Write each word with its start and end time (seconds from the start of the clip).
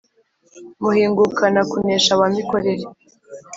muhingukana-kunesha 0.81 2.13
wa 2.19 2.25
mikore 2.35 2.71